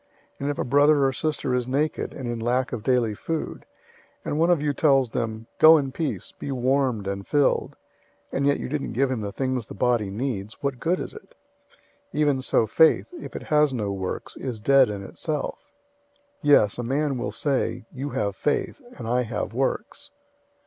[0.01, 0.07] 002:015
[0.39, 3.67] And if a brother or sister is naked and in lack of daily food,
[4.25, 7.75] 002:016 and one of you tells them, "Go in peace, be warmed and filled;"
[8.31, 11.35] and yet you didn't give them the things the body needs, what good is it?
[12.15, 15.71] 002:017 Even so faith, if it has no works, is dead in itself.
[16.43, 20.09] 002:018 Yes, a man will say, "You have faith, and I have works."